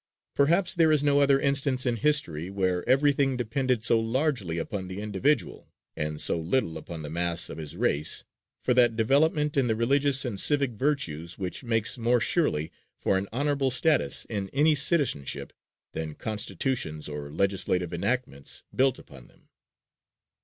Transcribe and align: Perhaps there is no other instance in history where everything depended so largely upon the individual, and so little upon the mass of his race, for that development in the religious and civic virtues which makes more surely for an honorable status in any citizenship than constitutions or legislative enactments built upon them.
Perhaps 0.33 0.73
there 0.73 0.91
is 0.91 1.03
no 1.03 1.19
other 1.21 1.39
instance 1.39 1.85
in 1.85 1.97
history 1.97 2.49
where 2.49 2.83
everything 2.89 3.37
depended 3.37 3.83
so 3.83 3.99
largely 3.99 4.57
upon 4.57 4.87
the 4.87 4.99
individual, 4.99 5.67
and 5.95 6.19
so 6.19 6.39
little 6.39 6.75
upon 6.75 7.03
the 7.03 7.09
mass 7.11 7.49
of 7.51 7.59
his 7.59 7.75
race, 7.75 8.23
for 8.57 8.73
that 8.73 8.95
development 8.95 9.55
in 9.55 9.67
the 9.67 9.75
religious 9.75 10.25
and 10.25 10.39
civic 10.39 10.71
virtues 10.71 11.37
which 11.37 11.63
makes 11.63 11.99
more 11.99 12.19
surely 12.19 12.71
for 12.97 13.15
an 13.15 13.27
honorable 13.31 13.69
status 13.69 14.25
in 14.25 14.49
any 14.53 14.73
citizenship 14.73 15.53
than 15.91 16.15
constitutions 16.15 17.07
or 17.07 17.29
legislative 17.29 17.93
enactments 17.93 18.63
built 18.75 18.97
upon 18.97 19.27
them. 19.27 19.49